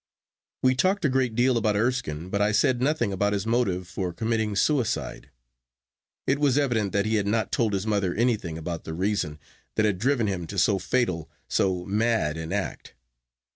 We 0.63 0.73
talked 0.73 1.05
a 1.05 1.09
great 1.09 1.35
deal 1.35 1.57
about 1.59 1.75
Erskine, 1.75 2.29
but 2.31 2.41
I 2.41 2.53
said 2.53 2.81
nothing 2.81 3.13
about 3.13 3.33
his 3.33 3.45
motive 3.45 3.87
for 3.87 4.11
committing 4.11 4.55
suicide. 4.55 5.29
It 6.25 6.39
was 6.39 6.57
evident 6.57 6.91
that 6.93 7.05
he 7.05 7.17
had 7.17 7.27
not 7.27 7.51
told 7.51 7.73
his 7.73 7.85
mother 7.85 8.15
anything 8.15 8.57
about 8.57 8.83
the 8.83 8.95
reason 8.95 9.37
that 9.75 9.85
had 9.85 9.99
driven 9.99 10.25
him 10.25 10.47
to 10.47 10.57
so 10.57 10.79
fatal, 10.79 11.29
so 11.47 11.85
mad 11.85 12.35
an 12.35 12.51
act. 12.51 12.95